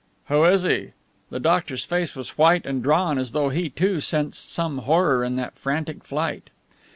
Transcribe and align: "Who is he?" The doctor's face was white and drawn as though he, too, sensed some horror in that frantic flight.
"Who 0.29 0.43
is 0.45 0.63
he?" 0.63 0.93
The 1.29 1.39
doctor's 1.39 1.85
face 1.85 2.15
was 2.15 2.35
white 2.35 2.65
and 2.65 2.81
drawn 2.81 3.19
as 3.19 3.33
though 3.33 3.49
he, 3.49 3.69
too, 3.69 3.99
sensed 3.99 4.49
some 4.51 4.79
horror 4.79 5.23
in 5.23 5.35
that 5.35 5.59
frantic 5.59 6.03
flight. 6.03 6.49